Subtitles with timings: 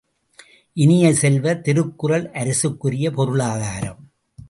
[0.77, 4.01] இனிய செல்வ, திருக்குறள் அரசுக்குரிய பொருளாதாரம்.